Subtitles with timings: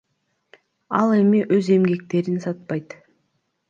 [1.01, 3.01] Ал эми өз эмгектерин сатпайт.